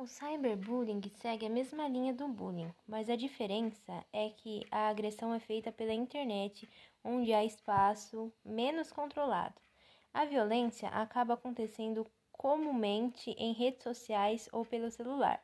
[0.00, 5.34] O cyberbullying segue a mesma linha do bullying, mas a diferença é que a agressão
[5.34, 6.66] é feita pela internet,
[7.04, 9.60] onde há espaço menos controlado.
[10.14, 15.38] A violência acaba acontecendo comumente em redes sociais ou pelo celular.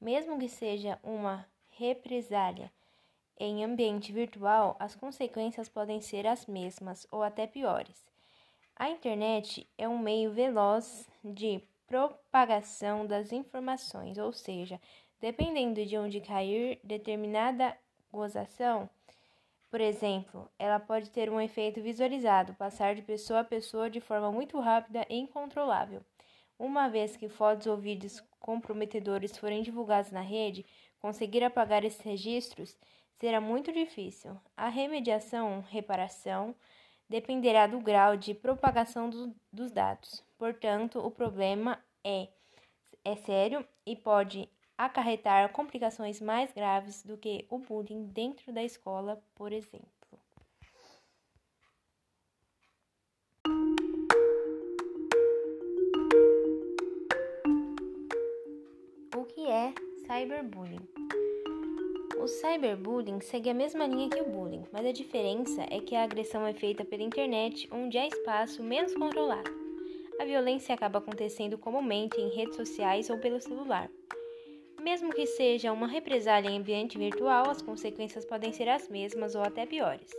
[0.00, 2.72] Mesmo que seja uma represália
[3.38, 8.02] em ambiente virtual, as consequências podem ser as mesmas ou até piores.
[8.74, 14.80] A internet é um meio veloz de propagação das informações, ou seja,
[15.20, 17.76] dependendo de onde cair determinada
[18.12, 18.88] gozação,
[19.68, 24.30] por exemplo, ela pode ter um efeito visualizado, passar de pessoa a pessoa de forma
[24.30, 26.00] muito rápida e incontrolável.
[26.56, 30.64] Uma vez que fotos ou vídeos comprometedores forem divulgados na rede,
[31.00, 32.78] conseguir apagar esses registros
[33.14, 34.36] será muito difícil.
[34.56, 36.54] A remediação, reparação,
[37.08, 40.29] dependerá do grau de propagação do, dos dados.
[40.40, 42.26] Portanto, o problema é,
[43.04, 49.22] é sério e pode acarretar complicações mais graves do que o bullying dentro da escola,
[49.34, 49.86] por exemplo.
[59.14, 59.74] O que é
[60.06, 60.88] cyberbullying?
[62.18, 66.02] O cyberbullying segue a mesma linha que o bullying, mas a diferença é que a
[66.02, 69.59] agressão é feita pela internet, onde há espaço menos controlado.
[70.20, 73.88] A violência acaba acontecendo comumente em redes sociais ou pelo celular.
[74.78, 79.40] Mesmo que seja uma represália em ambiente virtual, as consequências podem ser as mesmas ou
[79.40, 80.10] até piores.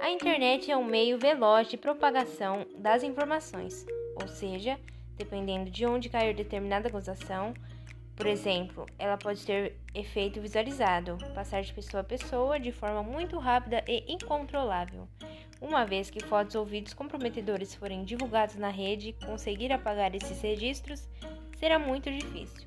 [0.00, 3.84] A internet é um meio veloz de propagação das informações,
[4.18, 4.80] ou seja,
[5.18, 7.52] dependendo de onde cair determinada acusação,
[8.16, 13.38] por exemplo, ela pode ter efeito visualizado, passar de pessoa a pessoa de forma muito
[13.38, 15.06] rápida e incontrolável.
[15.60, 21.06] Uma vez que fotos ou vídeos comprometedores forem divulgados na rede, conseguir apagar esses registros
[21.58, 22.66] será muito difícil.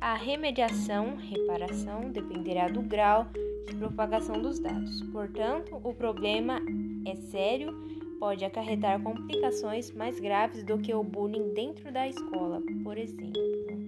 [0.00, 3.26] A remediação, reparação, dependerá do grau
[3.66, 5.02] de propagação dos dados.
[5.12, 6.60] Portanto, o problema
[7.06, 7.72] é sério,
[8.18, 13.83] pode acarretar complicações mais graves do que o bullying dentro da escola, por exemplo.